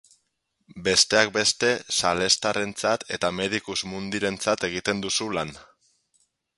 Besteak 0.87 1.29
beste 1.35 1.69
salestarrentzat 1.99 3.07
eta 3.19 3.33
Medicus 3.43 3.79
Mundirentzat 3.93 4.69
egiten 4.73 5.07
duzu 5.09 5.33
lan. 5.41 5.57